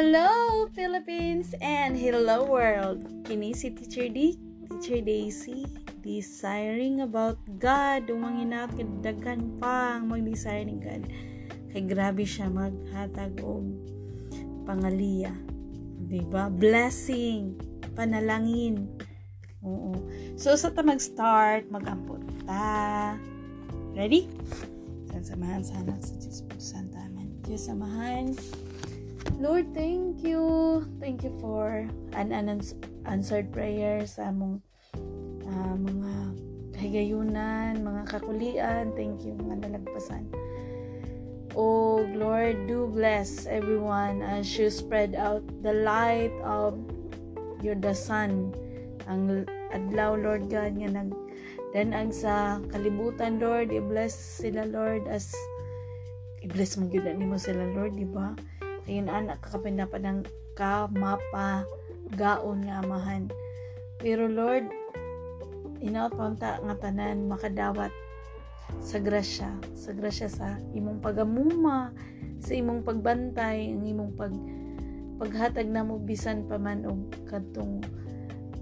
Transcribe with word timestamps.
Hello 0.00 0.64
Philippines 0.72 1.52
and 1.60 1.92
hello 1.92 2.48
world. 2.48 3.04
Kini 3.28 3.52
si 3.52 3.68
Teacher 3.68 4.08
D, 4.08 4.32
Teacher 4.64 5.04
Daisy, 5.04 5.68
desiring 6.00 7.04
about 7.04 7.36
God, 7.60 8.08
umanginaot 8.08 8.72
kay 8.80 8.88
daghan 9.04 9.60
pang 9.60 10.08
mag-desire 10.08 10.64
ni 10.64 10.80
God. 10.80 11.04
Kay 11.68 11.84
grabe 11.84 12.24
siya 12.24 12.48
maghatag 12.48 13.44
og 13.44 13.76
pangaliya. 14.64 15.36
'Di 16.08 16.24
ba? 16.32 16.48
Blessing, 16.48 17.60
panalangin. 17.92 18.88
Oo. 19.60 20.00
So 20.40 20.56
sa 20.56 20.72
ta 20.72 20.80
mag-start, 20.80 21.68
mag-ampot 21.68 22.24
ta. 22.48 23.20
Ready? 23.92 24.32
Sa 25.12 25.36
samahan 25.36 25.60
sana 25.60 25.92
sa 26.00 26.16
Diyos 26.16 26.40
po 26.48 26.56
Santa. 26.56 27.04
Amen. 27.04 27.36
Diyos 27.44 27.68
samahan. 27.68 28.32
Lord, 29.38 29.70
thank 29.76 30.24
you. 30.24 30.42
Thank 30.98 31.22
you 31.22 31.30
for 31.38 31.86
an 32.16 32.32
unanswered 32.34 33.52
prayers 33.54 34.18
sa 34.18 34.34
among 34.34 34.64
uh, 35.46 35.76
mga 35.78 36.14
kahigayunan, 36.74 37.84
mga 37.84 38.02
kakulian. 38.08 38.84
Thank 38.96 39.22
you, 39.22 39.36
mga 39.36 39.68
nalagpasan. 39.68 40.26
Oh, 41.54 42.06
Lord, 42.14 42.70
do 42.70 42.86
bless 42.88 43.44
everyone 43.46 44.22
as 44.22 44.46
you 44.54 44.70
spread 44.70 45.18
out 45.18 45.42
the 45.66 45.74
light 45.82 46.32
of 46.46 46.78
your 47.60 47.74
the 47.74 47.92
sun. 47.92 48.54
Ang 49.10 49.44
adlaw, 49.74 50.14
Lord 50.14 50.46
God, 50.48 50.78
nga 50.78 50.90
nag 50.90 51.10
danag 51.74 52.10
sa 52.14 52.58
kalibutan, 52.70 53.38
Lord. 53.38 53.70
I-bless 53.70 54.14
sila, 54.14 54.66
Lord, 54.66 55.06
as 55.06 55.34
i-bless 56.42 56.78
mo 56.78 56.90
yun 56.90 57.30
mo 57.30 57.38
sila, 57.38 57.66
Lord, 57.74 57.98
di 57.98 58.06
ba? 58.06 58.34
Kaya 58.90 59.06
anak 59.06 59.38
kakapindapan 59.38 60.02
ng 60.02 60.20
ka, 60.58 60.90
mapa, 60.90 61.62
gaon 62.18 62.66
nga 62.66 62.82
amahan. 62.82 63.30
Pero 64.02 64.26
Lord, 64.26 64.66
inaot 65.78 66.10
pa 66.18 66.34
nga 66.34 66.74
tanan 66.74 67.30
makadawat 67.30 67.94
sa 68.82 68.98
grasya, 68.98 69.54
sa 69.78 69.94
grasya 69.94 70.26
sa 70.26 70.58
imong 70.74 70.98
pagamuma, 70.98 71.94
sa 72.42 72.50
imong 72.58 72.82
pagbantay, 72.82 73.70
ang 73.70 73.86
imong 73.86 74.10
pag 74.18 74.34
paghatag 75.22 75.70
na 75.70 75.86
mo 75.86 76.02
bisan 76.02 76.50
pa 76.50 76.58
man 76.58 76.82
og 76.82 77.14
kadtong 77.30 77.86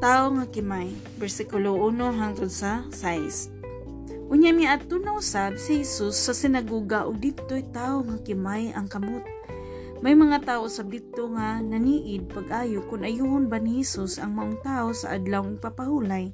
tao 0.01 0.33
nga 0.39 0.47
kimay 0.49 0.89
versikulo 1.21 1.77
1 1.85 2.01
hangtod 2.17 2.49
sa 2.49 2.89
6 2.89 3.60
Unya 4.31 4.55
mi 4.55 4.63
adto 4.63 5.03
na 5.03 5.19
usab 5.19 5.59
si 5.59 5.83
Jesus 5.83 6.15
sa 6.15 6.31
sinaguga 6.31 7.03
ug 7.03 7.19
didto'y 7.19 7.67
tawo 7.75 8.07
nga 8.07 8.19
kimay 8.23 8.71
ang 8.71 8.87
kamot. 8.87 9.27
May 10.01 10.15
mga 10.15 10.47
tao 10.47 10.71
sa 10.71 10.87
dito 10.87 11.29
nga 11.35 11.59
naniid 11.59 12.31
pag-ayo 12.31 12.87
kung 12.87 13.03
ayuhon 13.03 13.51
ba 13.51 13.59
ni 13.59 13.83
Jesus 13.83 14.23
ang 14.23 14.39
maong 14.39 14.63
tao 14.63 14.95
sa 14.95 15.19
adlaw 15.19 15.45
ipapahulay 15.51 16.33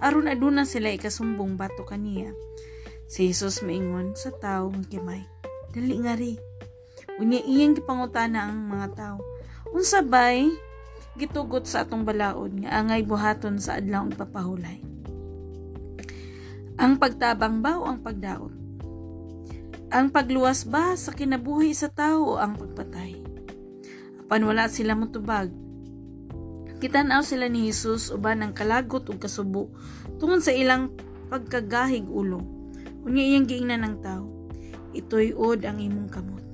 aron 0.00 0.32
aduna 0.32 0.64
sila 0.64 0.88
ikasumbong 0.90 1.60
bato 1.60 1.84
kaniya. 1.84 2.32
Si 3.04 3.28
Jesus 3.28 3.60
maingon 3.60 4.16
sa 4.16 4.32
tao 4.32 4.72
nga 4.72 4.82
kimay, 4.88 5.22
dali 5.76 5.96
nga 6.02 6.16
ri. 6.16 6.40
Unya 7.20 7.44
iyang 7.44 7.76
gipangutana 7.76 8.48
ang 8.48 8.64
mga 8.64 8.88
tao. 8.96 9.18
Unsa 9.76 10.00
bay 10.00 10.48
gitugot 11.20 11.68
sa 11.68 11.84
atong 11.84 12.02
balaod 12.02 12.64
nga 12.64 12.80
angay 12.80 13.04
buhaton 13.04 13.60
sa 13.60 13.76
adlaw 13.76 14.08
ipapahulay. 14.08 14.95
Ang 16.76 17.00
pagtabang 17.00 17.64
ba 17.64 17.80
o 17.80 17.88
ang 17.88 18.04
pagdaot? 18.04 18.52
Ang 19.88 20.12
pagluwas 20.12 20.68
ba 20.68 20.92
sa 20.92 21.08
kinabuhi 21.08 21.72
sa 21.72 21.88
tao 21.88 22.36
o 22.36 22.42
ang 22.42 22.52
pagpatay? 22.52 23.16
Apan 24.20 24.44
wala 24.44 24.68
sila 24.68 24.92
mutubag. 24.92 25.48
Kitanaw 26.76 27.24
sila 27.24 27.48
ni 27.48 27.72
Jesus 27.72 28.12
uban 28.12 28.44
ang 28.44 28.52
kalagot 28.52 29.08
ug 29.08 29.16
kasubo 29.16 29.72
tungod 30.20 30.44
sa 30.44 30.52
ilang 30.52 30.92
pagkagahig 31.32 32.04
ulo. 32.04 32.44
Unya 33.08 33.24
iyang 33.24 33.48
giingnan 33.48 33.80
ng 33.80 33.96
tao. 34.04 34.28
Itoy-od 34.92 35.64
ang 35.64 35.80
imong 35.80 36.12
kamot. 36.12 36.44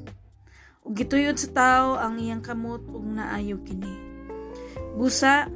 Ug 0.87 0.95
gituyod 0.95 1.35
sa 1.35 1.51
tao 1.51 1.89
ang 1.99 2.23
iyang 2.23 2.47
kamot 2.47 2.87
ug 2.95 3.03
naayo 3.03 3.59
kini. 3.67 3.91
Busa 4.95 5.51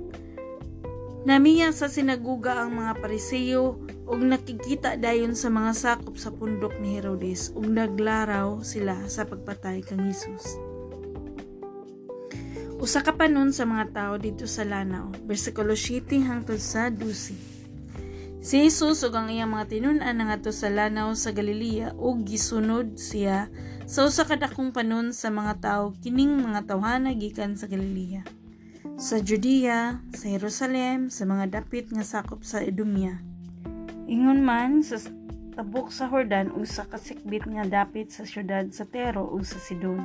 namiya 1.22 1.71
sa 1.71 1.87
sinaguga 1.87 2.66
ang 2.66 2.75
mga 2.75 2.98
pariseyo 2.98 3.94
ug 4.06 4.22
nakikita 4.22 4.94
dayon 4.94 5.34
sa 5.34 5.50
mga 5.50 5.75
sakop 5.75 6.15
sa 6.15 6.31
pundok 6.31 6.78
ni 6.78 6.94
Herodes 6.94 7.50
ug 7.59 7.67
naglaraw 7.67 8.62
sila 8.62 9.03
sa 9.11 9.27
pagpatay 9.27 9.83
kang 9.83 10.06
Hesus. 10.06 10.55
Usa 12.78 13.03
ka 13.03 13.19
panon 13.19 13.50
sa 13.50 13.66
mga 13.66 13.91
tao 13.91 14.15
dito 14.15 14.47
sa 14.47 14.62
Lanao, 14.62 15.11
bersikulo 15.27 15.75
7 15.75 16.22
hangtod 16.22 16.62
sa 16.62 16.87
12. 16.87 17.34
Si 18.47 18.55
Jesus 18.62 19.03
ug 19.03 19.10
ang 19.19 19.27
iyang 19.27 19.51
mga 19.51 19.75
tinun-an 19.75 20.22
ngadto 20.22 20.54
sa 20.54 20.71
Lanao 20.71 21.19
sa 21.19 21.34
Galilea 21.34 21.98
ug 21.98 22.22
gisunod 22.22 22.95
siya 22.95 23.51
sa 23.91 24.07
usa 24.07 24.22
ka 24.22 24.39
dakong 24.39 24.71
panon 24.71 25.10
sa 25.10 25.34
mga 25.34 25.59
tao 25.59 25.84
kining 25.98 26.47
mga 26.47 26.71
tawhana 26.71 27.10
gikan 27.19 27.59
sa 27.59 27.66
Galilea. 27.66 28.22
Sa 29.03 29.19
Judea, 29.19 29.98
sa 30.15 30.27
Jerusalem, 30.31 31.10
sa 31.10 31.27
mga 31.27 31.59
dapit 31.59 31.91
nga 31.91 32.07
sakop 32.07 32.47
sa 32.47 32.63
Idumea 32.63 33.35
Ingon 34.07 34.39
man 34.39 34.87
sa 34.87 35.03
tabok 35.59 35.91
sa 35.91 36.07
Hordan 36.07 36.55
o 36.55 36.63
sa 36.63 36.87
kasikbit 36.87 37.43
nga 37.51 37.67
dapit 37.67 38.15
sa 38.15 38.23
syudad 38.23 38.63
sa 38.71 38.87
Tero 38.87 39.27
o 39.27 39.43
sa 39.43 39.59
Sidon. 39.59 39.99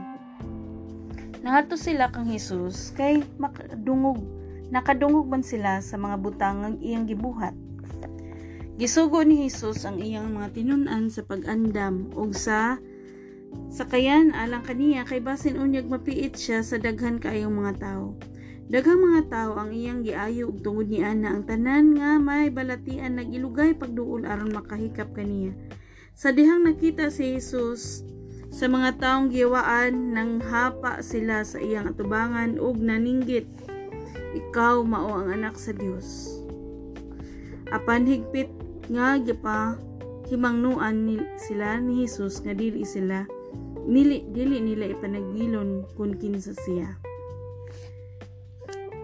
Nangato 1.46 1.78
sila 1.78 2.10
kang 2.10 2.26
Hesus 2.26 2.98
kay 2.98 3.22
makadungog 3.38 4.26
nakadungog 4.74 5.30
man 5.30 5.46
sila 5.46 5.86
sa 5.86 6.02
mga 6.02 6.18
butang 6.18 6.58
ng 6.66 6.76
iyang 6.82 7.06
gibuhat. 7.06 7.54
Gisugo 8.82 9.22
ni 9.22 9.46
Hesus 9.46 9.86
ang 9.86 10.02
iyang 10.02 10.34
mga 10.34 10.58
tinunan 10.58 11.14
sa 11.14 11.22
pag-andam 11.22 12.10
ug 12.18 12.34
sa 12.34 12.82
sakayan 13.70 14.34
alang 14.34 14.66
kaniya 14.66 15.06
kay 15.06 15.22
basin 15.22 15.62
unyag 15.62 15.86
mapiit 15.86 16.42
siya 16.42 16.66
sa 16.66 16.82
daghan 16.82 17.22
kaayong 17.22 17.54
mga 17.54 17.78
tao. 17.78 18.18
Daghang 18.70 19.02
mga 19.02 19.22
tao 19.32 19.58
ang 19.58 19.72
iyang 19.74 20.06
giayo 20.06 20.52
ug 20.52 20.62
tungod 20.62 20.92
ni 20.92 21.02
ana. 21.02 21.34
Ang 21.34 21.48
tanan 21.48 21.98
nga 21.98 22.20
may 22.22 22.54
balatian 22.54 23.18
nagilugay 23.18 23.74
pagduol 23.80 24.28
aron 24.28 24.54
makahikap 24.54 25.10
kaniya. 25.16 25.56
Sa 26.14 26.30
dihang 26.30 26.68
nakita 26.68 27.10
si 27.10 27.40
Jesus 27.40 28.06
sa 28.52 28.68
mga 28.68 29.00
taong 29.00 29.32
giwaan 29.32 30.14
nang 30.14 30.44
hapa 30.44 31.02
sila 31.02 31.42
sa 31.48 31.58
iyang 31.58 31.90
atubangan 31.90 32.60
ug 32.60 32.78
naninggit. 32.78 33.48
Ikaw 34.38 34.84
mao 34.86 35.18
ang 35.18 35.34
anak 35.34 35.56
sa 35.58 35.74
Dios 35.74 36.42
apan 37.72 38.04
higpit 38.04 38.52
nga 38.92 39.16
gipa 39.16 39.80
himangnuan 40.28 41.24
sila 41.40 41.80
ni 41.80 42.04
Hesus 42.04 42.44
nga 42.44 42.52
dili 42.52 42.84
sila 42.84 43.24
nili 43.88 44.28
dili 44.36 44.60
nila 44.60 44.92
ipanagbilon 44.92 45.88
kun 45.96 46.20
kinsa 46.20 46.52
siya 46.68 47.00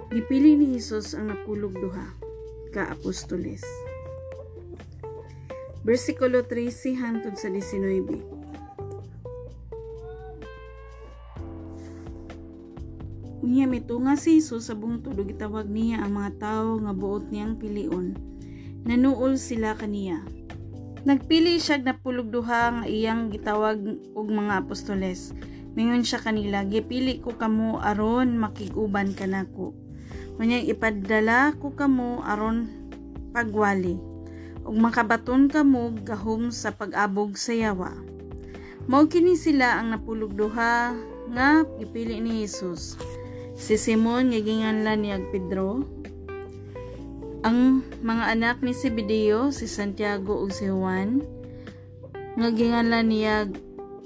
gipili 0.07 0.55
ni 0.55 0.79
Hesus 0.79 1.19
ang 1.19 1.35
napulog 1.35 1.75
duha 1.75 2.15
ka 2.71 2.87
apostoles 2.95 3.59
versikulo 5.83 6.47
13 6.47 6.95
hangtod 6.95 7.35
sa 7.35 7.51
19 7.51 8.39
Unya 13.43 13.67
mitunga 13.67 14.15
si 14.15 14.39
Jesus 14.39 14.71
sa 14.71 14.75
buong 14.75 15.03
tulog 15.03 15.31
niya 15.71 16.03
ang 16.03 16.19
mga 16.19 16.31
tao 16.35 16.79
nga 16.83 16.91
buot 16.91 17.31
niyang 17.31 17.55
pilion. 17.55 18.11
Nanuol 18.83 19.39
sila 19.39 19.71
kaniya. 19.71 20.19
Nagpili 21.07 21.55
siya 21.55 21.79
napulog 21.79 22.27
duha 22.27 22.75
nga 22.75 22.83
iyang 22.83 23.31
gitawag 23.31 23.79
og 24.11 24.27
mga 24.27 24.67
apostoles. 24.67 25.31
Mingon 25.79 26.03
siya 26.03 26.19
kanila, 26.19 26.67
gipili 26.67 27.23
ko 27.23 27.39
kamo 27.39 27.79
aron 27.79 28.35
makiguban 28.35 29.15
kanako. 29.15 29.86
Unya 30.37 30.61
ipadala 30.61 31.53
ko 31.57 31.73
kamo 31.73 32.21
aron 32.21 32.69
pagwali. 33.33 33.97
Ug 34.63 34.75
makabaton 34.77 35.49
kamo 35.49 35.93
gahom 36.05 36.53
sa 36.53 36.73
pag-abog 36.73 37.37
sa 37.37 37.53
yawa. 37.53 37.93
Mao 38.87 39.05
kini 39.09 39.35
sila 39.35 39.81
ang 39.81 39.91
napulog 39.91 40.37
duha 40.37 40.95
nga 41.33 41.67
gipili 41.81 42.23
ni 42.23 42.45
Jesus 42.45 42.95
si 43.57 43.73
Simon 43.73 44.29
nga 44.29 44.39
ginganlan 44.39 45.01
ni 45.01 45.09
Pedro, 45.33 45.81
ang 47.41 47.81
mga 48.05 48.37
anak 48.37 48.61
ni 48.61 48.71
Zebedeo, 48.77 49.49
si 49.49 49.65
Santiago 49.65 50.37
ug 50.37 50.53
si 50.53 50.69
Juan, 50.69 51.25
nga 52.37 52.53
ginganlan 52.53 53.09
niya 53.09 53.49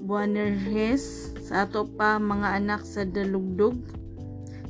Boanerges, 0.02 1.36
sa 1.44 1.68
ato 1.68 1.84
pa 1.84 2.16
mga 2.16 2.64
anak 2.64 2.82
sa 2.88 3.04
Dalugdog, 3.04 3.76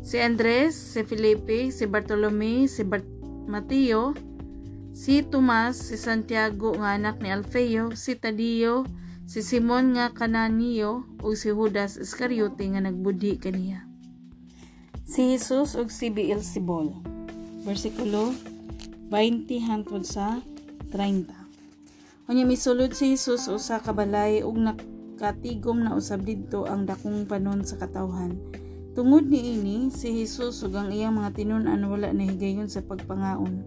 si 0.02 0.18
Andres, 0.18 0.76
si 0.76 1.06
Felipe, 1.06 1.70
si 1.70 1.86
Bartolome, 1.86 2.68
si 2.68 2.84
Bart 2.84 3.08
Mateo, 3.46 4.14
si 4.92 5.24
Tomas, 5.24 5.78
si 5.78 5.98
Santiago 5.98 6.76
nga 6.78 6.98
anak 6.98 7.22
ni 7.22 7.30
Alfeo, 7.32 7.96
si 7.96 8.18
Tadio, 8.18 8.86
si 9.30 9.40
Simon 9.46 9.96
nga 9.96 10.12
kananiyo 10.12 11.08
ug 11.24 11.34
si 11.38 11.54
Judas 11.54 11.96
Iscariote 11.96 12.68
nga 12.68 12.84
nagbudhi 12.84 13.40
kaniya 13.40 13.92
si 15.12 15.36
Jesus 15.36 15.76
ug 15.76 15.92
si 15.92 16.08
Beelzebul. 16.08 16.96
Versikulo 17.68 18.32
20 19.12 19.68
hangtod 19.68 20.08
sa 20.08 20.40
30. 20.96 22.32
Unya 22.32 22.48
misulod 22.48 22.96
si 22.96 23.12
Jesus 23.12 23.52
usa 23.52 23.84
ka 23.84 23.92
balay 23.92 24.40
ug 24.40 24.56
nakatigom 24.56 25.84
na 25.84 26.00
usab 26.00 26.24
didto 26.24 26.64
ang 26.64 26.88
dakong 26.88 27.28
panon 27.28 27.60
sa 27.68 27.76
katawhan. 27.76 28.40
Tungod 28.92 29.32
niini 29.32 29.88
si 29.88 30.12
Jesus 30.12 30.68
ug 30.68 30.76
ang 30.76 30.92
iyang 30.92 31.16
mga 31.16 31.40
tinun-an 31.40 31.80
wala 31.88 32.12
na 32.12 32.28
higayon 32.28 32.68
sa 32.68 32.84
pagpangaon. 32.84 33.64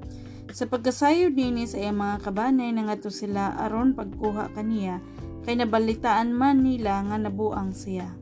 Sa 0.53 0.69
pagkasayod 0.69 1.32
nini 1.32 1.65
sa 1.65 1.81
iyang 1.81 1.97
mga 1.97 2.29
kabanay 2.29 2.69
nangadto 2.76 3.09
sila 3.09 3.56
aron 3.56 3.97
pagkuha 3.97 4.53
kaniya 4.53 5.00
kay 5.49 5.56
nabalitaan 5.56 6.29
man 6.29 6.61
nila 6.61 7.00
nga 7.09 7.17
nabuang 7.17 7.73
siya. 7.73 8.12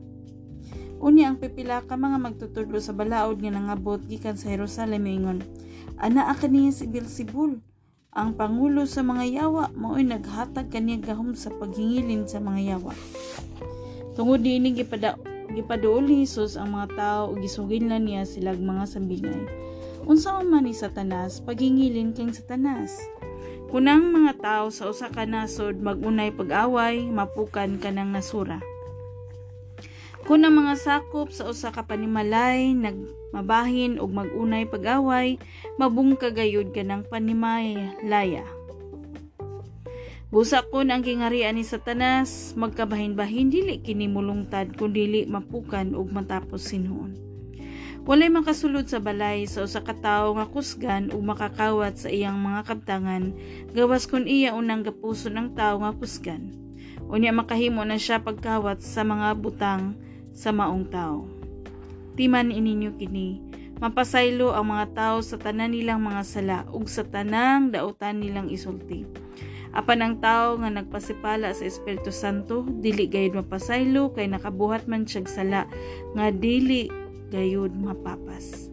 Unya 1.03 1.27
ang 1.27 1.43
pipila 1.43 1.83
ka 1.83 1.99
mga 1.99 2.23
magtutudlo 2.23 2.79
sa 2.79 2.95
balaod 2.95 3.43
nga 3.43 3.51
nangabot 3.51 3.99
gikan 4.07 4.39
sa 4.39 4.55
Jerusalem 4.55 5.03
ingon, 5.03 5.39
ana 5.99 6.31
kaniya 6.31 6.71
si 6.71 6.87
Beelzebul, 6.87 7.59
ang 8.15 8.39
pangulo 8.39 8.87
sa 8.87 9.03
mga 9.03 9.43
yawa 9.43 9.75
mao'y 9.75 10.07
naghatag 10.07 10.71
kaniya 10.71 11.03
gahom 11.03 11.35
sa 11.35 11.51
paghingilin 11.51 12.31
sa 12.31 12.39
mga 12.39 12.79
yawa. 12.79 12.95
Tungod 14.15 14.39
diini 14.39 14.71
gipada 14.71 15.19
gipaduol 15.53 16.09
ni 16.09 16.25
ang 16.25 16.69
mga 16.73 16.87
tao 16.97 17.21
ug 17.31 17.39
gisugil 17.39 17.85
na 17.85 18.01
niya 18.01 18.25
silag 18.25 18.57
mga 18.57 18.89
sambingay. 18.89 19.45
Unsaon 20.03 20.51
man 20.51 20.67
ni 20.67 20.75
Satanas 20.75 21.39
paghingilin 21.45 22.11
kang 22.11 22.35
Satanas? 22.35 22.97
Kunang 23.73 24.13
mga 24.13 24.37
tao 24.37 24.65
sa 24.69 24.89
usa 24.89 25.09
ka 25.09 25.25
nasod 25.25 25.81
magunay 25.81 26.29
pag-away, 26.29 27.09
mapukan 27.09 27.81
kanang 27.81 28.13
nasura. 28.13 28.61
Kung 30.23 30.45
ang 30.47 30.55
mga 30.55 30.77
sakop 30.79 31.33
sa 31.35 31.49
usa 31.49 31.73
ka 31.73 31.83
panimalay 31.83 32.71
nagmabahin 32.71 33.97
og 33.97 34.13
magunay 34.13 34.63
pag-away, 34.69 35.41
mabungka 35.75 36.29
gayud 36.29 36.69
kanang 36.71 37.03
panimalaya. 37.03 38.45
Busa 40.33 40.65
kon 40.65 40.89
ang 40.89 41.05
gingarian 41.05 41.53
ni 41.53 41.61
Satanas, 41.61 42.57
magkabahin-bahin 42.57 43.53
dili 43.53 43.77
kini 43.77 44.09
mulungtad 44.09 44.73
kun 44.73 44.89
dili 44.89 45.29
mapukan 45.29 45.93
og 45.93 46.09
matapos 46.09 46.73
sinuon. 46.73 47.13
Walay 48.09 48.33
makasulod 48.33 48.89
sa 48.89 48.97
balay 48.97 49.45
sa 49.45 49.61
usa 49.61 49.85
ka 49.85 49.93
tawo 49.93 50.33
nga 50.33 50.49
kusgan 50.49 51.13
ug 51.13 51.21
makakawat 51.21 52.01
sa 52.01 52.09
iyang 52.09 52.41
mga 52.41 52.65
kabtangan, 52.65 53.29
gawas 53.77 54.09
kun 54.09 54.25
iya 54.25 54.57
unang 54.57 54.81
gapuso 54.81 55.29
ng 55.29 55.53
tawo 55.53 55.85
nga 55.85 55.93
kusgan. 55.93 56.49
Unya 57.05 57.29
makahimo 57.29 57.85
na 57.85 58.01
siya 58.01 58.17
pagkawat 58.17 58.81
sa 58.81 59.05
mga 59.05 59.37
butang 59.37 59.93
sa 60.33 60.49
maong 60.49 60.89
tao. 60.89 61.29
Timan 62.17 62.49
ininyo 62.49 62.97
kini, 62.97 63.37
mapasaylo 63.77 64.49
ang 64.49 64.73
mga 64.73 64.97
tao 64.97 65.21
sa 65.21 65.37
tanan 65.37 65.77
nilang 65.77 66.01
mga 66.01 66.25
sala 66.25 66.57
ug 66.73 66.89
sa 66.89 67.05
tanang 67.05 67.69
dautan 67.69 68.17
nilang 68.17 68.49
isulti. 68.49 69.22
Apan 69.73 70.05
ang 70.05 70.15
tao 70.21 70.53
nga 70.61 70.69
nagpasipala 70.69 71.49
sa 71.57 71.65
Espiritu 71.65 72.13
Santo, 72.13 72.61
dili 72.61 73.09
gayud 73.09 73.33
mapasaylo 73.33 74.13
kay 74.13 74.29
nakabuhat 74.29 74.85
man 74.85 75.09
siyag 75.09 75.25
sala 75.25 75.65
nga 76.13 76.29
dili 76.29 76.93
gayud 77.33 77.73
mapapas. 77.73 78.69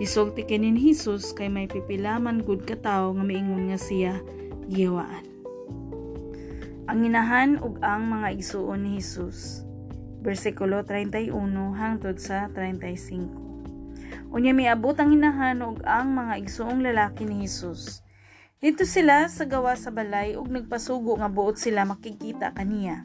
Isulti 0.00 0.48
kinin 0.48 0.80
Hesus 0.80 1.36
kay 1.36 1.52
may 1.52 1.68
pipilaman 1.68 2.40
gud 2.40 2.64
ka 2.64 2.80
tawo 2.80 3.12
nga 3.12 3.24
miingon 3.28 3.68
nga 3.68 3.76
siya 3.76 4.24
giyawaan. 4.72 5.28
Ang 6.88 6.98
inahan 7.12 7.60
ug 7.60 7.76
ang 7.84 8.08
mga 8.08 8.32
igsuon 8.32 8.88
ni 8.88 8.98
Hesus 8.98 9.68
versikulo 10.22 10.86
31 10.86 11.34
hangtod 11.76 12.16
sa 12.16 12.48
35. 12.54 14.32
Unya 14.32 14.56
miabot 14.56 14.96
ang 14.96 15.12
hinahanog 15.12 15.84
ang 15.84 16.14
mga 16.16 16.40
igsuong 16.40 16.80
lalaki 16.80 17.28
ni 17.28 17.44
Hesus. 17.44 18.00
Dito 18.62 18.86
sila 18.86 19.26
sa 19.26 19.42
gawa 19.42 19.74
sa 19.74 19.90
balay 19.90 20.38
ug 20.38 20.46
nagpasugo 20.46 21.18
nga 21.18 21.26
buot 21.26 21.58
sila 21.58 21.82
makikita 21.82 22.54
kaniya. 22.54 23.02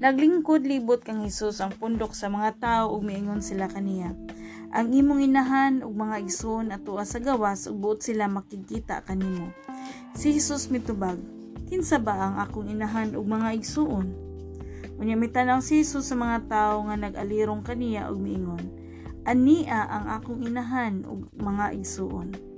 Naglingkod 0.00 0.64
libot 0.64 1.04
kang 1.04 1.20
Hesus 1.20 1.60
ang 1.60 1.76
pundok 1.76 2.16
sa 2.16 2.32
mga 2.32 2.56
tao 2.56 2.96
ug 2.96 3.04
miingon 3.04 3.44
sila 3.44 3.68
kaniya. 3.68 4.16
Ang 4.72 4.96
imong 4.96 5.20
inahan 5.20 5.84
ug 5.84 5.92
mga 5.92 6.24
igsoon 6.24 6.72
atua 6.72 7.04
sa 7.04 7.20
gawas 7.20 7.68
ug 7.68 7.76
buot 7.76 8.00
sila 8.00 8.24
makikita 8.24 9.04
kanimo. 9.04 9.52
Si 10.16 10.32
Hesus 10.32 10.72
mitubag, 10.72 11.20
kinsa 11.68 12.00
ba 12.00 12.16
ang 12.16 12.40
akong 12.40 12.72
inahan 12.72 13.20
ug 13.20 13.28
mga 13.28 13.52
igsoon? 13.52 14.16
Unya 14.96 15.12
mitanaw 15.12 15.60
si 15.60 15.84
Jesus 15.84 16.08
sa 16.08 16.16
mga 16.16 16.48
tao 16.48 16.88
nga 16.88 16.96
nag-alirong 16.96 17.60
kaniya 17.60 18.08
og 18.08 18.16
miingon, 18.16 18.64
Ania 19.28 19.84
ang 19.92 20.08
akong 20.08 20.40
inahan 20.40 21.04
ug 21.04 21.28
mga 21.36 21.76
igsuon. 21.76 22.55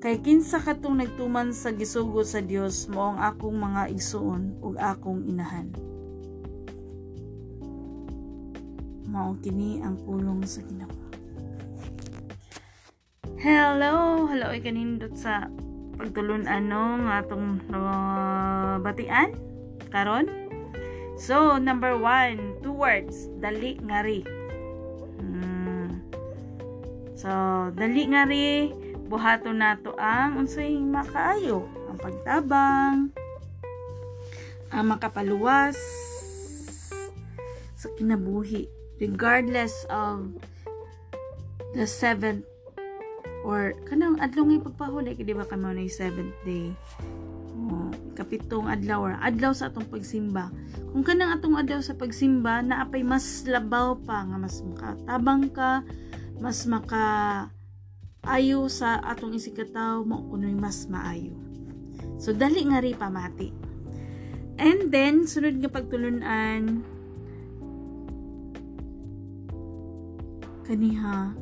Kay 0.00 0.24
kinsa 0.24 0.64
katong 0.64 0.96
nagtuman 0.96 1.52
sa 1.52 1.76
gisugo 1.76 2.24
sa 2.24 2.40
Dios 2.40 2.88
mo 2.88 3.12
ang 3.12 3.20
akong 3.20 3.52
mga 3.52 3.92
igsuon 3.92 4.56
ug 4.64 4.80
akong 4.80 5.28
inahan. 5.28 5.68
Mao 9.12 9.36
kini 9.44 9.84
ang 9.84 10.00
pulong 10.00 10.40
sa 10.48 10.64
Ginoo. 10.64 10.96
Hello, 13.40 14.24
hello 14.24 14.48
ay 14.52 14.64
kanindot 14.64 15.12
sa 15.16 15.52
pagtulon 16.00 16.48
ano 16.48 17.04
nga 17.04 17.20
atong 17.20 17.60
uh, 17.72 18.80
batian 18.80 19.36
karon 19.92 20.28
So, 21.20 21.60
number 21.60 22.00
one, 22.00 22.56
two 22.64 22.72
words, 22.72 23.28
dali 23.44 23.76
ngari. 23.76 24.24
Hmm. 25.20 26.00
So, 27.12 27.28
dali 27.76 28.08
ngari, 28.08 28.72
buhato 29.10 29.50
nato 29.50 29.90
ang 29.98 30.38
unsay 30.38 30.78
makaayo, 30.78 31.66
ang 31.90 31.98
pagtabang, 31.98 33.10
ang 34.70 34.84
makapaluwas 34.86 35.74
sa 37.74 37.90
kinabuhi. 37.98 38.70
Regardless 39.02 39.88
of 39.90 40.30
the 41.74 41.88
seventh 41.88 42.46
or 43.42 43.72
kanang 43.88 44.20
adlong 44.20 44.60
nga 44.60 44.68
pagpahuli 44.70 45.16
kay 45.16 45.24
di 45.24 45.34
ba 45.34 45.48
kamo 45.48 45.74
na 45.74 45.88
seventh 45.90 46.36
day? 46.46 46.70
Kapitong 48.14 48.68
adlaw 48.68 49.00
or 49.00 49.14
adlaw 49.24 49.56
sa 49.56 49.72
atong 49.72 49.88
pagsimba. 49.88 50.52
Kung 50.92 51.00
kanang 51.00 51.32
atong 51.32 51.56
adlaw 51.56 51.80
sa 51.80 51.96
pagsimba 51.96 52.60
naapay 52.60 53.00
mas 53.00 53.48
labaw 53.48 53.96
pa 53.96 54.28
nga 54.28 54.36
mas 54.36 54.60
makatabang 54.60 55.48
ka 55.48 55.80
mas 56.36 56.68
maka 56.68 57.04
ayo 58.28 58.68
sa 58.68 59.00
atong 59.00 59.32
isikataw 59.32 60.04
mo 60.04 60.28
kunoy 60.28 60.52
mas 60.52 60.84
maayo. 60.92 61.32
So 62.20 62.36
dali 62.36 62.68
nga 62.68 62.84
ri 62.84 62.92
pamati. 62.92 63.48
And 64.60 64.92
then 64.92 65.24
sunod 65.24 65.56
nga 65.64 65.72
pagtulunan 65.72 66.84
kaniha 70.68 71.34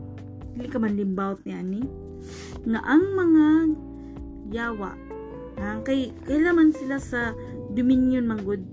dili 0.56 0.68
ka 0.72 0.78
man 0.80 0.96
limbawt 0.96 1.44
ni 1.44 1.52
ani 1.52 1.82
nga 2.64 2.80
ang 2.86 3.04
mga 3.12 3.46
yawa 4.54 4.96
ha, 5.60 5.82
kay 5.84 6.14
kailaman 6.24 6.72
sila 6.72 6.96
sa 6.96 7.36
dominion 7.74 8.24
manggod 8.24 8.64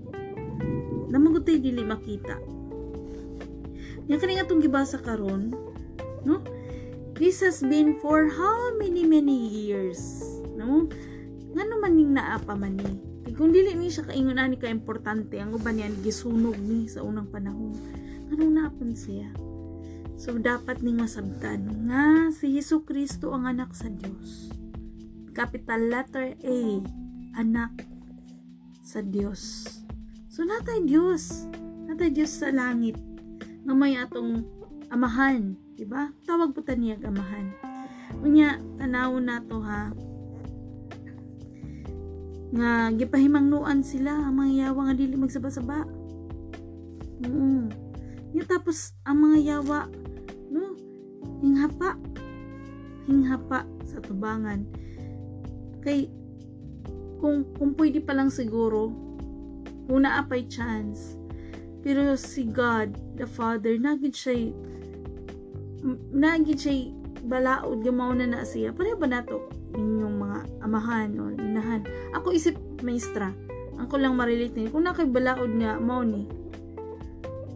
na 1.10 1.18
magutay 1.20 1.60
dili 1.60 1.84
makita. 1.84 2.40
Yan 4.06 4.16
kani 4.22 4.38
nga 4.38 4.48
gibasa 4.48 5.02
karon 5.02 5.52
no 6.22 6.40
this 7.16 7.40
has 7.40 7.64
been 7.64 7.96
for 7.98 8.28
how 8.28 8.72
many 8.76 9.02
many 9.02 9.36
years 9.48 10.22
no 10.56 10.86
ngano 11.56 11.74
man 11.80 11.92
ning 11.96 12.12
naa 12.16 12.36
pa 12.40 12.52
man 12.52 12.76
ni 12.76 13.32
kung 13.36 13.52
dili 13.52 13.76
ni 13.76 13.92
siya 13.92 14.08
kaingon 14.08 14.40
ani 14.40 14.56
ka 14.56 14.68
importante 14.68 15.36
ang 15.36 15.52
uban 15.52 15.80
yan 15.80 15.92
gisunog 16.00 16.56
ni 16.56 16.88
sa 16.88 17.04
unang 17.04 17.28
panahon 17.28 17.76
anong 18.32 18.52
napan 18.54 18.92
siya 18.96 19.28
So, 20.16 20.40
dapat 20.40 20.80
ning 20.80 20.96
masabtan 20.96 21.84
nga 21.84 22.32
si 22.32 22.56
Hesus 22.56 22.88
Kristo 22.88 23.36
ang 23.36 23.44
anak 23.44 23.76
sa 23.76 23.92
Dios. 23.92 24.48
Capital 25.36 25.92
letter 25.92 26.32
A, 26.40 26.58
anak 27.36 27.84
sa 28.80 29.04
Dios. 29.04 29.68
So, 30.32 30.48
natay 30.48 30.88
Dios. 30.88 31.44
Natay 31.84 32.16
Dios 32.16 32.32
sa 32.32 32.48
langit. 32.48 32.96
Nga 33.68 33.74
may 33.76 34.00
atong 34.00 34.48
amahan. 34.88 35.60
Diba? 35.76 36.08
Tawag 36.24 36.56
po 36.56 36.64
taniyag 36.64 37.04
amahan. 37.04 37.52
Unya, 38.24 38.56
tanawon 38.80 39.28
na 39.28 39.44
to 39.44 39.60
ha. 39.60 39.92
Nga, 42.56 42.96
gipahimangnuan 42.96 43.84
sila 43.84 44.26
ang 44.26 44.40
mga 44.40 44.72
yawa 44.72 44.80
nga 44.88 44.94
dili 44.96 45.14
magsaba-saba. 45.20 45.84
Oo. 47.28 47.68
Nga 48.32 48.44
tapos, 48.48 48.96
ang 49.04 49.20
mga 49.20 49.38
yawa, 49.44 49.92
no 50.50 50.76
hinghapa 51.42 52.00
hinghapa 53.06 53.68
sa 53.84 53.98
tubangan 54.02 54.64
kay 55.84 56.10
kung 57.20 57.46
kung 57.56 57.72
pwede 57.78 58.02
pa 58.02 58.16
lang 58.16 58.32
siguro 58.32 58.90
kung 59.86 60.02
naapay 60.02 60.48
chance 60.48 61.14
pero 61.86 62.18
si 62.18 62.48
God 62.50 62.98
the 63.14 63.28
Father 63.28 63.78
nagid 63.78 64.16
siya 64.16 64.50
nagid 66.12 66.58
siya 66.60 66.92
balaod 67.26 67.82
gamaw 67.82 68.14
na 68.14 68.26
na 68.28 68.46
siya. 68.46 68.70
Pareho 68.70 68.96
ba 68.96 69.10
nato 69.10 69.50
inyong 69.74 70.16
mga 70.16 70.38
amahan 70.62 71.10
o 71.18 71.34
inahan? 71.34 71.82
Ako 72.14 72.30
isip 72.32 72.54
maestra 72.80 73.34
ang 73.76 73.92
ko 73.92 74.00
lang 74.00 74.16
marelate 74.16 74.56
ni 74.56 74.72
kung 74.72 74.88
nakay 74.88 75.04
balaod 75.04 75.52
nga 75.60 75.76
mao 75.76 76.00
ni. 76.00 76.24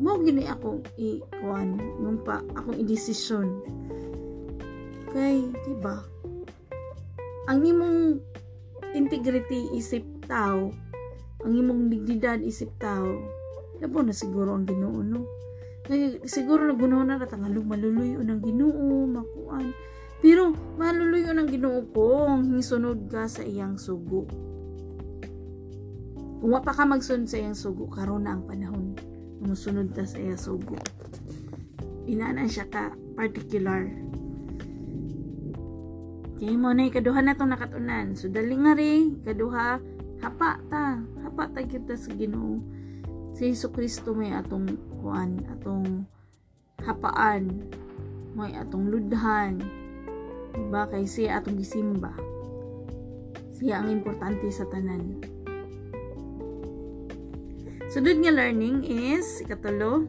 Mo 0.01 0.21
gini 0.21 0.49
akong 0.49 0.85
i-kuan 0.97 1.77
yung 2.01 2.21
pa 2.25 2.41
akong 2.57 2.77
i-desisyon 2.77 3.61
kay 5.11 5.51
diba 5.67 6.07
ang 7.51 7.67
imong 7.67 8.23
integrity 8.95 9.67
isip 9.75 10.07
tao 10.31 10.71
ang 11.43 11.53
imong 11.53 11.91
dignidad 11.91 12.39
isip 12.39 12.71
tao 12.79 13.19
labo 13.83 14.07
na 14.07 14.15
siguro 14.15 14.55
ang 14.55 14.71
Ginoo 14.71 15.03
no 15.03 15.27
kay 15.91 16.23
siguro 16.23 16.71
nagunaw 16.71 17.03
na 17.03 17.19
ratang 17.19 17.43
maluluyo 17.43 18.23
ng 18.23 18.39
Ginoo 18.39 19.11
makuan. 19.11 19.75
Pero 20.23 20.55
maluluyo 20.79 21.35
ng 21.35 21.51
Ginoo 21.51 21.83
kung 21.91 22.47
hinsunod 22.47 23.11
ka 23.11 23.27
sa 23.27 23.43
iyang 23.43 23.75
sugo. 23.75 24.31
Kung 26.39 26.55
pa 26.63 26.71
ka 26.71 26.87
magsunod 26.87 27.27
sa 27.27 27.43
iyang 27.43 27.59
sugo 27.59 27.91
karon 27.91 28.31
na 28.31 28.39
ang 28.39 28.47
panahon. 28.47 28.95
Musunod 29.41 29.97
ta 29.97 30.05
sa 30.05 30.21
iya 30.21 30.37
sugo. 30.37 30.77
Inaanan 32.05 32.47
siya 32.47 32.69
ka 32.69 32.93
particular. 33.17 33.89
Kaya 36.37 36.57
mo 36.57 36.77
na 36.77 36.89
ikaduha 36.89 37.25
na 37.25 37.33
itong 37.33 37.53
nakatunan. 37.53 38.17
So 38.21 38.29
dali 38.29 38.53
nga 38.57 38.77
rin 38.77 39.25
kaduha 39.25 39.81
hapa 40.21 40.61
ta 40.69 41.01
hapa 41.25 41.49
ta 41.57 41.65
kita 41.65 41.97
sa 41.97 42.13
ginoo 42.13 42.61
si 43.35 43.51
Hesus 43.51 43.73
Kristo 43.75 44.15
may 44.15 44.35
atong 44.35 44.67
kuan 45.01 45.43
atong 45.51 46.07
hapaan 46.83 47.69
may 48.35 48.55
atong 48.57 48.89
ludhan 48.89 49.61
diba? 50.55 50.87
Kay 50.91 51.05
siya 51.07 51.41
atong 51.41 51.59
gisimba. 51.59 52.13
Siya 53.59 53.83
ang 53.83 53.93
importante 53.93 54.49
sa 54.51 54.67
tanan. 54.67 55.21
Sunod 57.91 58.23
nga 58.23 58.31
learning 58.31 58.87
is, 58.87 59.43
ikatulo, 59.43 60.07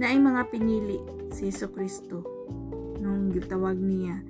na 0.00 0.08
ay 0.08 0.16
mga 0.16 0.48
pinili 0.48 0.96
si 1.28 1.52
Yeso 1.52 1.68
Kristo. 1.68 2.24
Nung 2.98 3.28
gitawag 3.28 3.76
niya? 3.76 4.24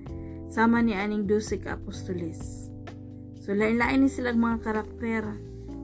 Sama 0.50 0.82
ni 0.82 0.92
aning 0.92 1.24
dusik 1.24 1.70
apostoles. 1.70 2.68
So, 3.42 3.54
lain-lain 3.54 4.06
ni 4.06 4.10
silang 4.10 4.42
mga 4.42 4.58
karakter, 4.62 5.22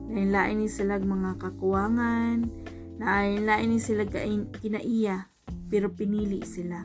lain-lain 0.09 0.65
ni 0.65 0.67
silang 0.67 1.05
mga 1.05 1.37
kakuwangan, 1.37 2.49
lain-lain 2.97 3.69
ni 3.69 3.77
sila 3.77 4.09
kinaiya, 4.57 5.29
pero 5.69 5.93
pinili 5.93 6.41
sila. 6.41 6.83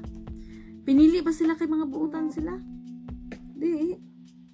Pinili 0.85 1.25
ba 1.25 1.33
sila 1.33 1.57
kay 1.57 1.65
mga 1.65 1.89
buutan 1.89 2.29
sila? 2.29 2.53
Di, 3.57 3.97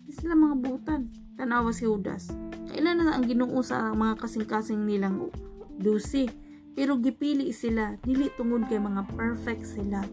di 0.07 0.13
sila 0.15 0.39
mga 0.39 0.57
buutan. 0.63 1.03
Tanawa 1.35 1.73
si 1.73 1.89
Judas 1.89 2.29
Kailan 2.71 3.03
na 3.03 3.19
ang 3.19 3.27
ginoo 3.27 3.65
sa 3.67 3.91
mga 3.91 4.15
kasing-kasing 4.23 4.87
nilang 4.87 5.35
dusi. 5.75 6.31
Pero 6.79 7.03
gipili 7.03 7.51
sila, 7.51 7.99
dili 8.07 8.31
tungod 8.39 8.71
kay 8.71 8.79
mga 8.79 9.11
perfect 9.19 9.67
sila. 9.67 10.07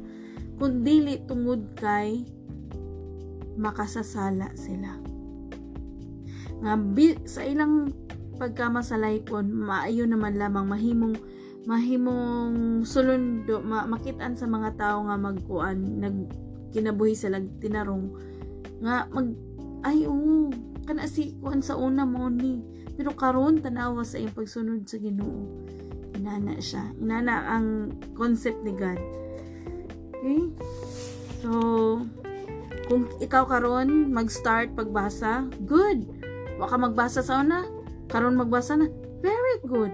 Kung 0.58 0.82
dili 0.82 1.22
tungod 1.30 1.78
kay 1.78 2.26
makasasala 3.62 4.58
sila. 4.58 4.98
Nga 6.66 6.74
sa 7.30 7.46
ilang 7.46 7.94
pagkamasalaypon, 8.38 9.50
maayo 9.51 10.06
naman 10.06 10.38
lamang 10.38 10.70
mahimong 10.70 11.15
mahimong 11.67 12.88
sulundo 12.88 13.60
ma, 13.60 13.84
makitaan 13.84 14.39
sa 14.39 14.48
mga 14.48 14.79
tao 14.79 15.03
nga 15.03 15.20
magkuan 15.20 16.00
nag 16.00 16.15
kinabuhi 16.72 17.12
sila 17.12 17.44
tinarong 17.60 18.15
nga 18.79 19.03
mag 19.12 19.36
ay 19.84 20.08
oo 20.08 20.48
kana 20.88 21.03
si 21.12 21.36
kuan 21.44 21.60
sa 21.60 21.75
una 21.75 22.08
mo 22.08 22.32
ni. 22.32 22.63
Pero 22.96 23.13
karon 23.13 23.60
tanawa 23.62 24.01
sa 24.08 24.17
iyang 24.17 24.34
pagsunod 24.34 24.88
sa 24.88 24.98
Ginoo. 24.98 25.46
Inana 26.17 26.58
siya. 26.58 26.96
Inana 26.98 27.46
ang 27.46 27.94
concept 28.17 28.63
ni 28.65 28.74
God. 28.74 28.98
Okay? 30.17 30.41
So 31.44 31.51
kung 32.88 33.12
ikaw 33.20 33.46
karon 33.46 34.10
mag-start 34.10 34.74
pagbasa 34.74 35.46
good. 35.67 36.08
Wa 36.58 36.72
ka 36.72 36.79
magbasa 36.79 37.22
sa 37.22 37.44
una 37.44 37.76
karon 38.08 38.40
magbasa 38.40 38.80
na 38.80 38.88
very 39.22 39.58
good 39.64 39.94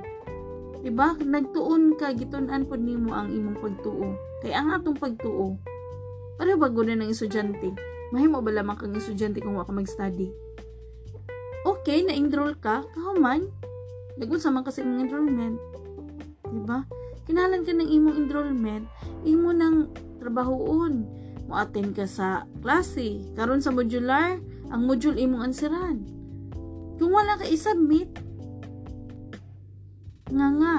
diba 0.84 1.15
nagtuon 1.22 1.96
ka 1.96 2.12
gitun-an 2.12 2.67
pod 2.67 2.82
nimo 2.84 3.15
ang 3.15 3.32
imong 3.32 3.60
pagtuo 3.60 4.13
kay 4.43 4.51
ang 4.51 4.74
atong 4.74 5.00
pagtuo 5.00 5.55
para 6.36 6.58
bago 6.60 6.84
na 6.84 7.00
ng 7.00 7.13
estudyante 7.13 7.72
mahimo 8.12 8.43
ba 8.43 8.51
lamang 8.51 8.75
kang 8.75 8.98
estudyante 8.98 9.39
kung 9.39 9.55
wa 9.55 9.63
ka 9.63 9.72
mag-study 9.72 10.32
okay, 11.63 12.03
na-enroll 12.03 12.55
ka, 12.60 12.84
kahuman, 12.96 13.48
lagun 14.20 14.39
sa 14.39 14.51
man 14.51 14.63
kasi 14.67 14.84
imong 14.84 15.08
enrollment. 15.08 15.58
Diba? 16.48 16.86
Kinalan 17.24 17.63
ka 17.63 17.72
ng 17.72 17.89
imong 17.91 18.15
enrollment, 18.27 18.86
imo 19.24 19.55
nang 19.55 19.91
trabahoon. 20.20 21.08
Mo-attend 21.48 21.96
ka 21.96 22.08
sa 22.08 22.48
klase. 22.63 23.20
Karon 23.36 23.63
sa 23.63 23.72
modular, 23.72 24.39
ang 24.72 24.82
module 24.84 25.20
imong 25.20 25.51
ansiran. 25.51 26.03
Wala 27.24 27.39
ka 27.39 27.48
i-submit, 27.48 28.20
nga 30.27 30.48
nga, 30.60 30.75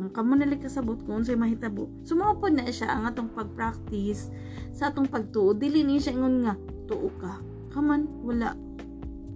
ang 0.00 0.08
kamo 0.08 0.40
nalig 0.40 0.64
kasabot 0.64 0.96
kung 1.04 1.20
unsay 1.20 1.36
mahitabo. 1.36 1.92
Sumao 2.00 2.40
na 2.48 2.64
siya 2.72 2.96
ang 2.96 3.04
atong 3.04 3.28
pag-practice 3.28 4.32
sa 4.72 4.88
atong 4.88 5.04
pagtuo. 5.04 5.52
Dili 5.52 5.84
ni 5.84 6.00
siya 6.00 6.16
ingon 6.16 6.48
nga 6.48 6.56
tuo 6.88 7.12
ka. 7.20 7.44
Kaman 7.76 8.24
wala 8.24 8.56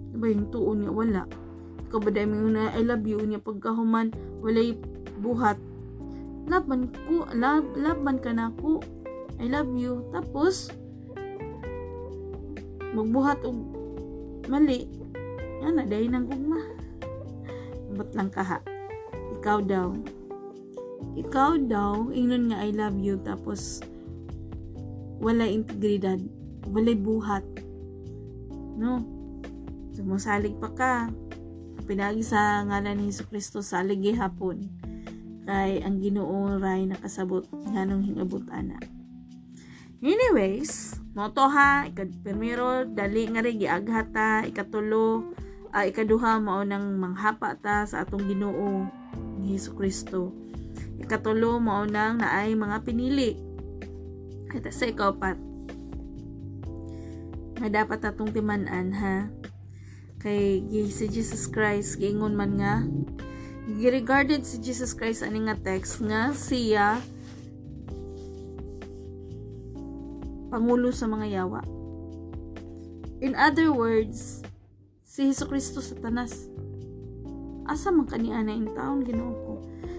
Diba 0.09 0.33
yung 0.33 0.49
tuon 0.49 0.81
niya 0.81 0.91
wala. 0.91 1.21
Ikaw 1.85 1.99
ba 2.01 2.09
dahil 2.09 2.49
na 2.49 2.73
I 2.73 2.81
love 2.81 3.05
you 3.05 3.21
niya 3.21 3.45
pagkahuman 3.45 4.09
walay 4.41 4.73
buhat. 5.21 5.61
Laban 6.49 6.89
ko, 7.05 7.29
lab, 7.37 7.69
laban 7.77 8.17
ka 8.17 8.33
na 8.33 8.49
ko. 8.57 8.81
I 9.37 9.45
love 9.45 9.69
you. 9.77 10.01
Tapos, 10.09 10.73
magbuhat 12.97 13.45
og 13.45 13.61
mali. 14.49 14.89
Yan 15.63 15.79
na, 15.79 15.83
dahil 15.83 16.09
ng 16.11 16.25
gugma. 16.27 16.61
Ambot 17.91 18.09
lang 18.15 18.29
ka 18.31 18.43
ha. 18.43 18.59
Ikaw 19.39 19.59
daw. 19.63 19.95
Ikaw 21.19 21.51
daw, 21.67 22.11
ingnon 22.11 22.51
nga 22.51 22.63
I 22.63 22.71
love 22.75 22.99
you, 22.99 23.19
tapos 23.23 23.83
wala 25.19 25.43
integridad, 25.47 26.19
wala 26.71 26.91
buhat. 26.95 27.43
No? 28.79 29.03
Sumusalig 29.91 30.55
pa 30.59 30.69
ka. 30.71 30.93
Pinagi 31.83 32.23
sa 32.23 32.63
ngalan 32.63 33.01
ni 33.01 33.11
Hesus 33.11 33.27
Kristo 33.27 33.59
salig 33.59 34.05
hapon. 34.15 34.69
Kay 35.49 35.81
ang 35.81 35.97
Ginoo 35.97 36.61
ray 36.61 36.85
nakasabot 36.85 37.49
nganong 37.51 38.05
hingabot 38.05 38.45
ana. 38.53 38.77
Anyways, 39.99 40.95
moto 41.11 41.49
ha, 41.51 41.83
ikad 41.89 42.23
primero 42.23 42.87
dali 42.87 43.27
nga 43.27 43.43
ri 43.43 43.59
giaghat 43.59 44.15
ta, 44.15 44.45
ikatulo, 44.47 45.33
uh, 45.73 45.85
ikaduha 45.85 46.41
mao 46.41 46.65
nang 46.65 46.97
manghapa 46.97 47.57
ta 47.57 47.85
sa 47.85 48.05
atong 48.05 48.25
Ginoo 48.25 48.89
ni 49.41 49.55
Hesus 49.55 49.73
Kristo. 49.73 50.33
Ikatulo 50.99 51.57
mao 51.61 51.85
nang 51.87 52.19
naay 52.19 52.53
mga 52.57 52.83
pinili. 52.83 53.37
Ito 54.49 54.69
sa 54.73 54.89
ikapat. 54.89 55.37
May 57.59 57.71
dapat 57.71 57.99
atong 58.01 58.33
timanan 58.33 58.95
ha. 58.95 59.27
Kay 60.19 60.67
si 60.91 61.05
Jesus 61.07 61.47
Christ 61.47 61.95
giingon 61.99 62.35
man 62.35 62.59
nga 62.59 62.83
regarded 63.77 64.43
si 64.43 64.57
Jesus 64.59 64.97
Christ 64.97 65.21
ani 65.21 65.45
nga 65.45 65.55
text 65.55 66.01
nga 66.01 66.33
siya 66.33 66.99
pangulo 70.49 70.89
sa 70.89 71.05
mga 71.05 71.39
yawa. 71.39 71.61
In 73.21 73.37
other 73.37 73.69
words, 73.69 74.41
si 75.09 75.25
Hesus 75.25 75.49
Kristo 75.49 75.81
satanas. 75.81 76.45
Asa 77.65 77.89
man 77.89 78.05
kaniya 78.05 78.45
na 78.45 78.53
in 78.53 78.69
taon 78.77 79.01
Ginoo 79.01 79.33
ko. 79.41 79.53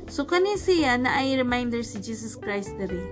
So 0.06 0.22
kani 0.22 0.54
siya 0.54 1.02
na 1.02 1.18
ay 1.18 1.34
reminder 1.34 1.82
si 1.82 1.98
Jesus 1.98 2.38
Christ 2.38 2.78
diri. 2.78 3.02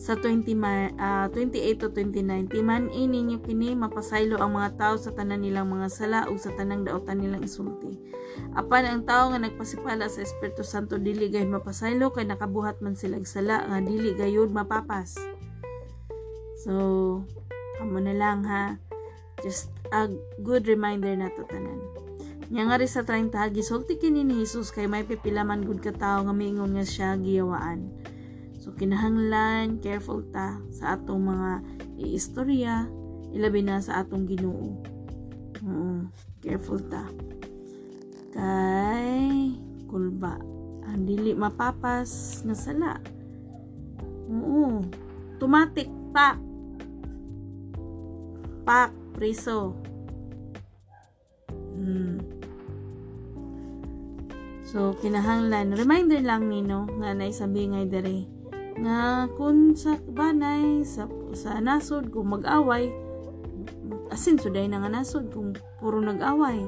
Sa 0.00 0.16
20 0.16 0.48
uh, 0.96 1.28
28 1.28 1.76
to 1.76 1.92
29 1.92 2.24
timan 2.48 2.88
ini 2.88 3.20
ninyo 3.20 3.44
kini 3.44 3.76
mapasaylo 3.76 4.40
ang 4.40 4.56
mga 4.56 4.80
tao 4.80 4.94
sa 4.96 5.12
tanan 5.12 5.44
nilang 5.44 5.68
mga 5.68 5.92
sala 5.92 6.24
ug 6.24 6.40
sa 6.40 6.56
tanang 6.56 6.88
daotan 6.88 7.20
nilang 7.20 7.44
isulti. 7.44 8.00
Apan 8.56 8.88
ang 8.88 9.04
tao 9.04 9.28
nga 9.28 9.44
nagpasipala 9.44 10.08
sa 10.08 10.24
Espiritu 10.24 10.64
Santo 10.64 10.96
dili 10.96 11.28
gayud 11.28 11.52
mapasaylo 11.52 12.16
kay 12.16 12.24
nakabuhat 12.24 12.80
man 12.80 12.96
sila 12.96 13.20
sala 13.28 13.68
nga 13.68 13.78
dili 13.84 14.16
gayud 14.16 14.48
mapapas. 14.48 15.20
So 16.64 16.72
amo 17.76 18.00
na 18.00 18.16
lang 18.16 18.48
ha 18.48 18.89
just 19.42 19.72
a 19.90 20.06
good 20.44 20.68
reminder 20.68 21.12
na 21.16 21.32
to 21.32 21.42
tanan 21.48 21.80
Nya 22.50 22.66
nga 22.66 22.82
sa 22.82 23.06
30 23.06 23.30
gisulti 23.54 23.94
kini 23.94 24.26
ni 24.26 24.42
Jesus 24.42 24.74
kay 24.74 24.90
may 24.90 25.06
pipilaman 25.06 25.62
gud 25.62 25.78
ka 25.78 25.94
tawo 25.94 26.26
nga 26.26 26.34
miingon 26.34 26.74
nga 26.74 26.82
siya 26.82 27.14
giyawaan. 27.14 27.86
So 28.58 28.74
kinahanglan 28.74 29.78
careful 29.78 30.26
ta 30.34 30.58
sa 30.74 30.98
atong 30.98 31.30
mga 31.30 31.50
iistorya 32.02 32.90
ilabi 33.30 33.62
na 33.62 33.78
sa 33.78 34.02
atong 34.02 34.26
Ginoo. 34.26 34.82
Oo, 35.62 36.10
careful 36.42 36.82
ta. 36.90 37.06
Kay 38.34 39.54
kulba 39.86 40.34
ang 40.90 41.06
dili 41.06 41.30
mapapas 41.38 42.42
nga 42.42 42.56
sala. 42.58 42.98
Oo. 44.26 44.82
Tumatik 45.38 45.86
pa. 46.10 46.34
Pak, 48.66 48.99
priso. 49.14 49.74
Hmm. 51.50 52.22
So, 54.66 54.94
kinahanglan, 55.02 55.74
reminder 55.74 56.22
lang 56.22 56.46
nino 56.46 56.86
nga 57.02 57.10
naisabi 57.10 57.74
ngay 57.74 57.86
dere. 57.90 58.18
Nga 58.78 59.28
kung 59.34 59.74
sa 59.74 59.98
banay 59.98 60.86
sa, 60.86 61.10
sa 61.34 61.58
nasod 61.58 62.14
kung 62.14 62.30
mag-away 62.30 62.88
asin 64.10 64.36
suday 64.38 64.66
na 64.66 64.82
nga 64.82 64.90
nasod 64.90 65.30
kung 65.30 65.54
puro 65.78 66.02
nag-away. 66.02 66.66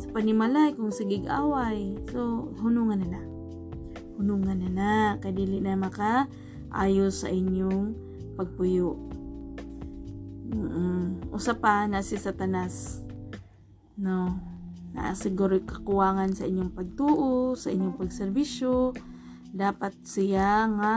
Sa 0.00 0.08
panimalay 0.14 0.72
kung 0.74 0.92
sigig 0.92 1.28
away 1.28 1.96
so 2.10 2.52
hunungan 2.60 3.04
na 3.04 3.18
na. 3.18 3.22
Hunungan 4.16 4.58
na 4.64 4.70
na. 4.72 4.92
Kadili 5.20 5.60
na 5.60 5.76
maka 5.76 6.26
ayos 6.72 7.22
sa 7.22 7.28
inyong 7.32 7.94
pagpuyo 8.34 9.07
mm 10.48 11.32
usa 11.32 11.54
pa 11.54 11.84
na 11.84 12.00
si 12.00 12.16
satanas 12.16 13.04
no 14.00 14.40
na 14.98 15.12
siguro 15.12 15.60
kakuwangan 15.62 16.32
sa 16.32 16.48
inyong 16.48 16.72
pagtuo, 16.72 17.52
sa 17.54 17.70
inyong 17.70 17.94
pagserbisyo, 17.94 18.96
dapat 19.52 19.94
siya 20.02 20.66
nga 20.74 20.96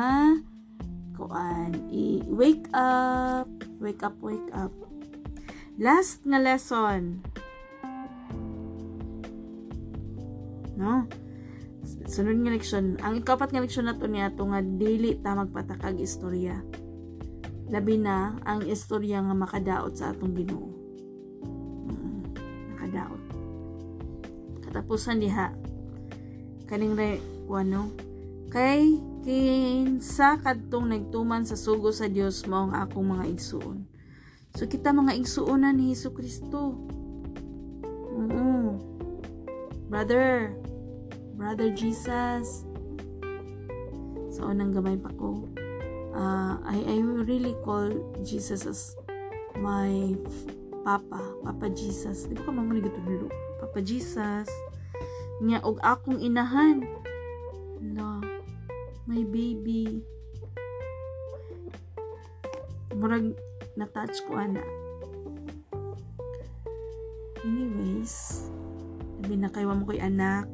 kuan 1.14 1.76
i 1.94 2.24
wake 2.26 2.66
up, 2.74 3.48
wake 3.78 4.02
up, 4.02 4.18
wake 4.26 4.52
up. 4.58 4.74
Last 5.78 6.26
nga 6.26 6.42
lesson. 6.42 7.22
No? 10.74 11.06
Sunod 12.10 12.42
nga 12.42 12.54
leksyon, 12.58 12.98
ang 13.06 13.22
ikapat 13.22 13.54
nga 13.54 13.62
leksyon 13.62 13.86
nato 13.86 14.10
niya 14.10 14.34
nga 14.34 14.62
dili 14.66 15.14
ta 15.22 15.38
magpatakag 15.38 16.02
istorya. 16.02 16.58
Labi 17.72 17.96
na 17.96 18.36
ang 18.44 18.68
istorya 18.68 19.24
nga 19.24 19.34
makadaot 19.34 19.96
sa 19.96 20.12
atong 20.12 20.36
Ginoo. 20.36 20.70
Mm, 21.88 22.20
nakadaot 22.76 23.22
katapusan 24.72 25.20
diha. 25.20 25.52
Kaning 26.72 26.96
re 26.96 27.20
kuano? 27.44 27.92
Kay 28.48 28.96
kinsa 29.28 30.40
kadtong 30.40 30.88
nagtuman 30.88 31.44
sa 31.44 31.60
sugo 31.60 31.92
sa 31.92 32.08
Dios 32.08 32.48
mao 32.48 32.72
ang 32.72 32.80
akong 32.80 33.04
mga 33.04 33.28
igsuon. 33.36 33.84
So 34.56 34.72
kita 34.72 34.96
mga 34.96 35.20
igsuonan 35.20 35.76
ni 35.76 35.92
Hesus 35.92 36.16
Kristo. 36.16 36.80
Brother. 39.92 40.56
Brother 41.36 41.68
Jesus. 41.76 42.64
Sa 44.32 44.48
so, 44.48 44.48
unang 44.48 44.72
gamay 44.72 44.96
pa 44.96 45.12
ko 45.20 45.52
uh, 46.14 46.60
I, 46.64 46.78
I 46.88 46.98
really 47.02 47.56
call 47.64 47.92
Jesus 48.24 48.66
as 48.66 48.96
my 49.60 50.16
Papa, 50.82 51.22
Papa 51.46 51.70
Jesus. 51.70 52.26
Di 52.26 52.34
ba 52.34 52.48
ka 52.48 52.52
mga 52.52 52.82
nagatulo? 52.82 53.30
Papa 53.62 53.80
Jesus, 53.86 54.50
nga 55.46 55.58
og 55.62 55.78
akong 55.86 56.18
inahan. 56.18 56.82
La, 57.94 58.22
my 59.06 59.22
baby. 59.30 60.02
Murag 62.98 63.34
na-touch 63.78 64.26
ko 64.26 64.38
ana. 64.42 64.62
Anyways, 67.42 68.46
sabi 69.22 69.36
na 69.38 69.50
kayo 69.50 69.70
mo 69.74 69.86
ko'y 69.86 70.02
anak. 70.02 70.46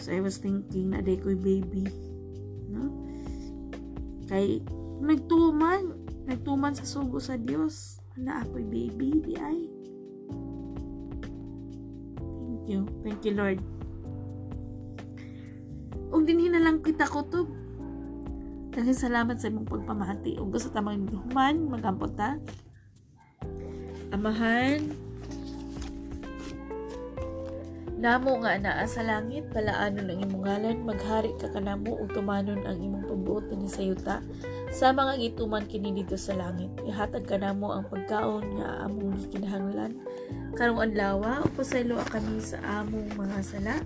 So 0.00 0.12
I 0.12 0.20
was 0.20 0.40
thinking 0.40 0.92
na 0.92 1.00
day 1.04 1.20
ko'y 1.20 1.36
baby. 1.36 1.88
No? 2.68 2.88
Kay 4.28 4.60
nagtuman, 4.98 5.94
nagtuman 6.26 6.74
sa 6.74 6.86
sugo 6.86 7.18
sa 7.22 7.38
Dios. 7.38 7.98
Na 8.18 8.42
ako'y 8.42 8.66
baby, 8.66 9.22
di 9.22 9.34
ay 9.38 9.78
you. 12.68 12.84
Thank 13.00 13.24
you, 13.24 13.32
Lord. 13.32 13.58
Ug 16.12 16.28
dinhi 16.28 16.52
na 16.52 16.60
kita 16.76 17.08
kutob. 17.08 17.48
Daghang 18.76 18.94
salamat 18.94 19.40
sa 19.40 19.48
imong 19.48 19.66
pagpamahati. 19.66 20.36
Ug 20.36 20.52
gusto 20.52 20.68
ta 20.68 20.84
maghuman, 20.84 21.66
magampot 21.72 22.12
ta. 22.14 22.36
Amahan, 24.12 25.08
Namo 27.98 28.38
nga 28.38 28.54
naa 28.62 28.86
sa 28.86 29.02
langit, 29.02 29.50
palaanon 29.50 30.06
ang 30.06 30.22
imong 30.22 30.46
ngalan, 30.46 30.86
maghari 30.86 31.34
ka 31.34 31.50
kanamo 31.50 31.98
ug 31.98 32.06
tumanon 32.14 32.62
ang 32.62 32.78
imong 32.78 33.10
pagbuot 33.10 33.50
ni 33.58 33.66
sa 33.66 33.82
yuta. 33.82 34.22
Sa 34.78 34.94
mga 34.94 35.18
gituman 35.18 35.66
kini 35.66 35.90
dito 35.90 36.14
sa 36.14 36.38
langit, 36.38 36.70
ihatag 36.86 37.26
kanamo 37.26 37.74
ang 37.74 37.90
pagkaon 37.90 38.62
nga 38.62 38.86
among 38.86 39.18
gikinahanglan. 39.18 39.98
Karong 40.54 40.78
adlaw, 40.78 41.42
pasaylo 41.58 41.98
kami 42.06 42.38
sa 42.38 42.62
among 42.78 43.10
mga 43.18 43.42
sala. 43.42 43.82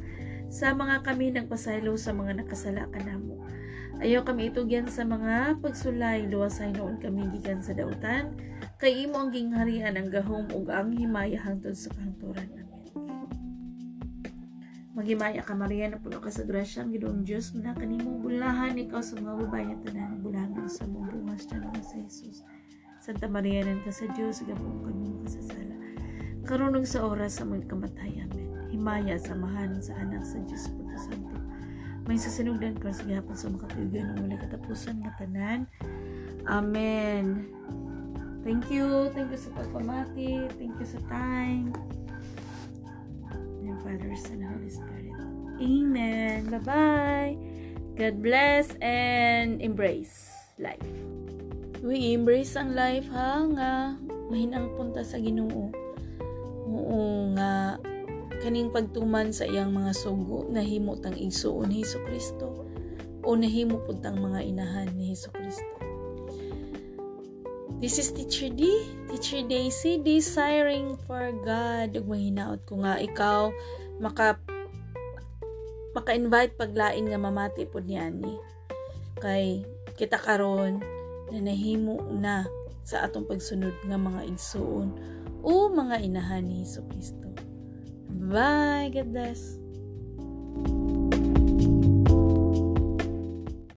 Sa 0.53 0.77
mga 0.77 1.01
kami 1.01 1.33
nagpasaylo 1.33 1.97
sa 1.97 2.13
mga 2.13 2.45
nakasala 2.45 2.93
kanamo. 2.93 3.41
Ayaw 4.05 4.21
kami 4.21 4.53
itugyan 4.53 4.85
sa 4.85 5.09
mga 5.09 5.65
pagsulay, 5.65 6.29
luwasay 6.29 6.77
noon 6.77 7.01
kami 7.01 7.25
gikan 7.41 7.65
sa 7.65 7.73
dautan. 7.73 8.37
Kay 8.77 9.09
imo 9.09 9.17
ang 9.17 9.33
gingharian 9.33 9.97
ang 9.97 10.13
gahom 10.13 10.45
ug 10.53 10.69
ang 10.69 10.93
himaya 10.93 11.41
hangtod 11.41 11.73
sa 11.73 11.89
kahangturan. 11.97 12.62
Magimaya 14.93 15.41
ka 15.41 15.57
Maria 15.57 15.89
na 15.89 15.97
puno 15.97 16.21
ka 16.21 16.29
sa 16.29 16.45
grasya 16.45 16.85
ang 16.85 16.93
Ginoong 16.93 17.25
Diyos 17.25 17.57
na 17.57 17.73
kanimo 17.73 18.21
bulahan 18.21 18.77
ikaw 18.77 19.01
sa 19.01 19.17
mga 19.17 19.41
babae 19.49 19.65
na 19.73 19.77
tanan 19.81 20.21
bulahan 20.21 20.69
sa 20.69 20.85
mong 20.85 21.09
bungas 21.09 21.49
na 21.49 21.65
naman 21.65 21.81
sa 21.81 21.97
Jesus. 21.97 22.45
Santa 23.01 23.25
Maria 23.25 23.65
nan 23.65 23.81
ka 23.81 23.89
sa 23.89 24.05
Diyos 24.13 24.45
gapong 24.45 24.85
kami 24.85 25.17
kasasala. 25.25 25.77
karon 26.45 26.77
sa 26.85 27.09
oras 27.09 27.41
sa 27.41 27.49
mga 27.49 27.73
kamatayan. 27.73 28.29
Amen. 28.37 28.69
Himaya 28.69 29.17
samahan 29.17 29.81
sa 29.81 29.97
anak 29.97 30.29
sa 30.29 30.37
Diyos 30.45 30.69
Puto 30.77 30.97
Santo. 31.01 31.41
May 32.05 32.21
sasinugdan 32.21 32.77
ko 32.77 32.93
sa 32.93 33.09
gihapon 33.09 33.33
sa 33.39 33.49
makatuigan 33.49 34.13
ng 34.13 34.17
muli 34.29 34.37
katapusan 34.37 35.01
nga 35.01 35.17
tanan. 35.17 35.65
Amen. 36.45 37.49
Thank 38.45 38.69
you. 38.69 39.09
Thank 39.17 39.33
you 39.33 39.41
sa 39.41 39.57
pagpamati. 39.57 40.53
Thank 40.61 40.77
you 40.77 40.85
sa 40.87 41.01
time. 41.09 41.73
Father, 43.93 44.17
Son, 44.17 44.41
Holy 44.41 44.73
Spirit. 44.73 45.13
Amen. 45.61 46.49
Bye-bye. 46.49 47.37
God 47.93 48.25
bless 48.25 48.73
and 48.81 49.61
embrace 49.61 50.33
life. 50.57 50.81
We 51.85 52.17
embrace 52.17 52.57
ang 52.57 52.73
life 52.73 53.05
ha 53.13 53.45
nga 53.53 54.01
mahinang 54.33 54.73
punta 54.81 55.05
sa 55.05 55.21
Ginoo. 55.21 55.69
Oo 56.73 57.37
nga 57.37 57.77
kaning 58.41 58.73
pagtuman 58.73 59.29
sa 59.29 59.45
iyang 59.45 59.77
mga 59.77 59.93
sugo 59.93 60.49
nahimo 60.49 60.97
tang 60.97 61.13
igsuon 61.13 61.69
ni 61.69 61.85
Hesus 61.85 62.01
Kristo 62.09 62.65
o 63.21 63.37
nahimo 63.37 63.77
pud 63.85 64.01
tang 64.01 64.17
mga 64.17 64.41
inahan 64.41 64.89
ni 64.97 65.13
Hesus 65.13 65.37
Kristo. 65.37 65.93
This 67.83 67.99
is 67.99 68.15
Teacher 68.15 68.47
D, 68.47 68.63
Teacher 69.11 69.43
Daisy, 69.43 69.99
desiring 69.99 70.95
for 71.03 71.35
God. 71.43 71.99
Ug 71.99 72.07
mahinaot 72.07 72.63
ko 72.63 72.79
nga 72.79 73.03
ikaw 73.03 73.51
maka 74.03 74.43
maka-invite 75.95 76.59
paglain 76.59 77.07
nga 77.07 77.21
mamati 77.21 77.63
pod 77.71 77.87
ni 77.87 77.95
ani. 77.95 78.35
Kay 79.23 79.63
kita 79.95 80.19
karon 80.19 80.83
na 81.31 81.39
nahimo 81.39 82.03
na 82.11 82.43
sa 82.83 83.07
atong 83.07 83.31
pagsunod 83.31 83.73
nga 83.87 83.95
mga 83.95 84.27
igsuon 84.27 84.91
o 85.47 85.71
mga 85.71 86.03
inahan 86.03 86.43
ni 86.43 86.67
Hesus 86.67 86.83
Kristo. 86.91 87.31
Bye, 88.11 88.91
God 88.91 89.15
bless. 89.15 89.62